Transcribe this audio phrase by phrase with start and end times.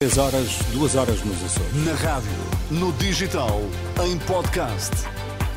[0.00, 1.84] 3 horas, 2 horas nos Açores.
[1.84, 2.30] Na rádio,
[2.70, 3.60] no digital,
[4.06, 4.92] em podcast.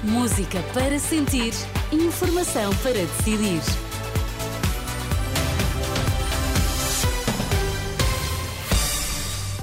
[0.04, 1.54] Música para sentir,
[1.92, 3.62] informação para decidir.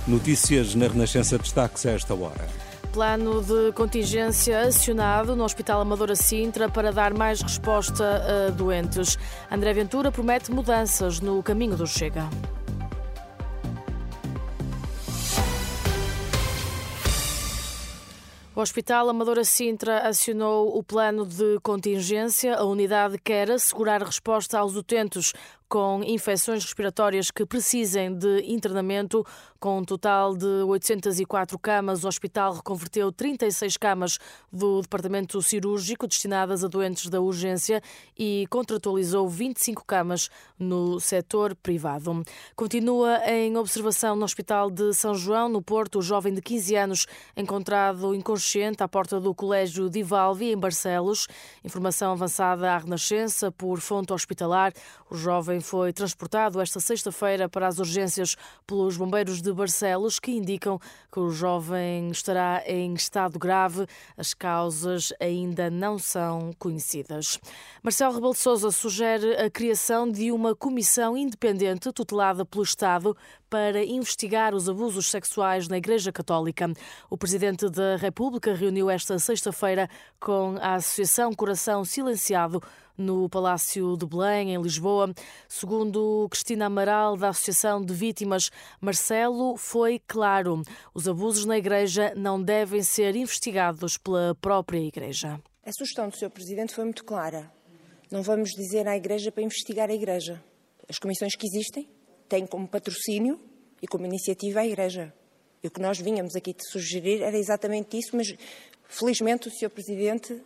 [0.06, 2.46] Notícias na Renascença destaques a esta hora.
[2.92, 9.18] Plano de contingência acionado no Hospital Amadora Sintra para dar mais resposta a doentes.
[9.50, 12.30] André Ventura promete mudanças no caminho do Chega.
[18.58, 22.56] O Hospital Amadora Sintra acionou o plano de contingência.
[22.56, 25.32] A unidade quer assegurar resposta aos utentes
[25.68, 29.24] com infecções respiratórias que precisem de internamento.
[29.60, 34.18] Com um total de 804 camas, o hospital reconverteu 36 camas
[34.52, 37.82] do departamento cirúrgico destinadas a doentes da urgência
[38.16, 42.22] e contratualizou 25 camas no setor privado.
[42.54, 47.06] Continua em observação no Hospital de São João, no Porto, o jovem de 15 anos
[47.36, 51.26] encontrado inconsciente à porta do Colégio Divalvi, em Barcelos.
[51.64, 54.72] Informação avançada à Renascença por fonte hospitalar.
[55.10, 60.32] O jovem jovem foi transportado esta sexta-feira para as urgências pelos bombeiros de Barcelos, que
[60.32, 60.80] indicam
[61.12, 63.86] que o jovem estará em estado grave.
[64.16, 67.38] As causas ainda não são conhecidas.
[67.82, 73.16] Marcelo Rebelo de Sousa sugere a criação de uma comissão independente tutelada pelo Estado
[73.50, 76.70] para investigar os abusos sexuais na Igreja Católica.
[77.08, 79.88] O Presidente da República reuniu esta sexta-feira
[80.20, 82.62] com a Associação Coração Silenciado
[82.98, 85.14] no Palácio de Belém, em Lisboa.
[85.48, 90.60] Segundo Cristina Amaral, da Associação de Vítimas, Marcelo foi claro:
[90.92, 95.40] os abusos na Igreja não devem ser investigados pela própria Igreja.
[95.64, 96.30] A sugestão do Sr.
[96.30, 97.50] Presidente foi muito clara.
[98.10, 100.42] Não vamos dizer à Igreja para investigar a Igreja.
[100.88, 101.88] As comissões que existem
[102.28, 103.38] têm como patrocínio
[103.80, 105.12] e como iniciativa a Igreja.
[105.62, 108.34] E o que nós vínhamos aqui de sugerir era exatamente isso, mas
[108.88, 109.70] felizmente o Sr.
[109.70, 110.40] Presidente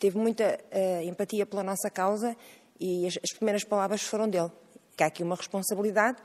[0.00, 2.36] teve muita uh, empatia pela nossa causa
[2.80, 4.50] e as, as, primeiras palavras foram dele.
[4.96, 6.18] Que há aqui uma responsabilidade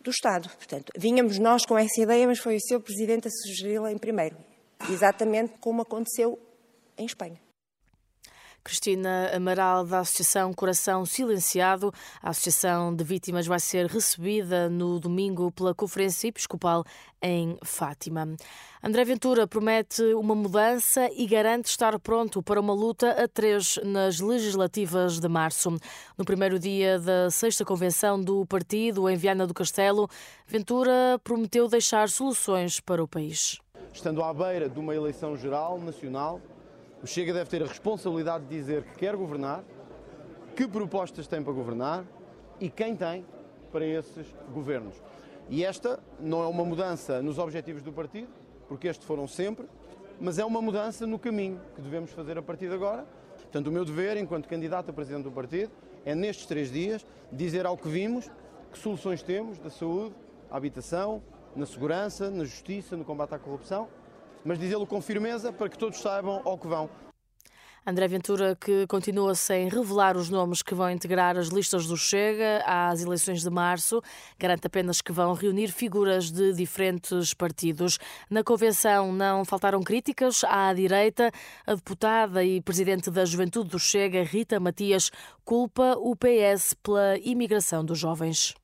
[0.00, 0.48] do Estado.
[0.50, 4.36] Portanto, vínhamos nós com essa ideia, mas foi o seu Presidente a sugeri-la em primeiro.
[4.90, 6.38] Exatamente como aconteceu
[6.98, 7.40] em Espanha.
[8.64, 11.92] Cristina Amaral, da Associação Coração Silenciado.
[12.22, 16.84] A Associação de Vítimas vai ser recebida no domingo pela Conferência Episcopal
[17.20, 18.34] em Fátima.
[18.82, 24.20] André Ventura promete uma mudança e garante estar pronto para uma luta a três nas
[24.20, 25.76] legislativas de março.
[26.16, 30.08] No primeiro dia da sexta convenção do partido, em Viana do Castelo,
[30.46, 33.58] Ventura prometeu deixar soluções para o país.
[33.92, 36.40] Estando à beira de uma eleição geral nacional,
[37.02, 39.64] o Chega deve ter a responsabilidade de dizer que quer governar,
[40.54, 42.04] que propostas tem para governar
[42.60, 43.26] e quem tem
[43.72, 44.94] para esses governos.
[45.48, 48.28] E esta não é uma mudança nos objetivos do partido,
[48.68, 49.66] porque estes foram sempre,
[50.20, 53.04] mas é uma mudança no caminho que devemos fazer a partir de agora.
[53.36, 55.72] Portanto, o meu dever, enquanto candidato a presidente do partido,
[56.04, 58.30] é nestes três dias dizer ao que vimos
[58.70, 60.14] que soluções temos da saúde,
[60.48, 61.20] à habitação,
[61.56, 63.88] na segurança, na justiça, no combate à corrupção
[64.44, 66.88] mas dizê-lo com firmeza para que todos saibam ao que vão.
[67.84, 72.62] André Ventura, que continua sem revelar os nomes que vão integrar as listas do Chega
[72.64, 74.00] às eleições de março,
[74.38, 77.98] garante apenas que vão reunir figuras de diferentes partidos.
[78.30, 81.32] Na convenção não faltaram críticas à direita.
[81.66, 85.10] A deputada e presidente da Juventude do Chega, Rita Matias,
[85.44, 88.54] culpa o PS pela imigração dos jovens.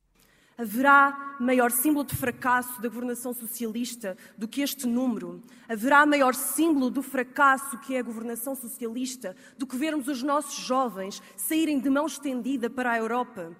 [0.59, 5.41] Haverá maior símbolo de fracasso da governação socialista do que este número?
[5.69, 10.55] Haverá maior símbolo do fracasso que é a governação socialista do que vermos os nossos
[10.55, 13.55] jovens saírem de mão estendida para a Europa?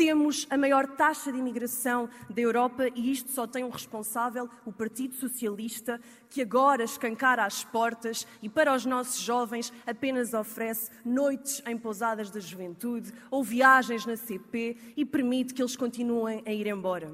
[0.00, 4.72] Temos a maior taxa de imigração da Europa e isto só tem um responsável, o
[4.72, 6.00] Partido Socialista,
[6.30, 12.30] que agora escancara as portas e para os nossos jovens apenas oferece noites em pousadas
[12.30, 17.12] da juventude ou viagens na CP e permite que eles continuem a ir embora.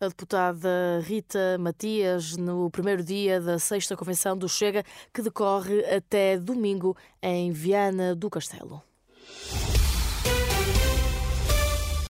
[0.00, 4.82] A deputada Rita Matias, no primeiro dia da sexta convenção do Chega,
[5.12, 8.82] que decorre até domingo em Viana do Castelo.